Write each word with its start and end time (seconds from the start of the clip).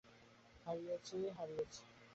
হারিয়েছি, 0.65 1.17
হারিয়েছি। 1.37 1.81